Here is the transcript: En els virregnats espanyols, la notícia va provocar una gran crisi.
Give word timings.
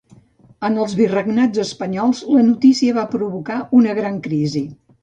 En 0.69 0.79
els 0.83 0.95
virregnats 0.99 1.63
espanyols, 1.65 2.25
la 2.39 2.47
notícia 2.51 2.97
va 2.99 3.07
provocar 3.15 3.63
una 3.83 3.97
gran 4.03 4.21
crisi. 4.29 4.69